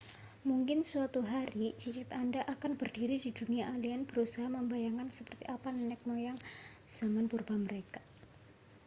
[0.49, 6.01] mungkin suatu hari cicit anda akan berdiri di dunia alien berusaha membayangkan seperti apa nenek
[6.09, 6.39] moyang
[6.97, 7.99] zaman purba mereka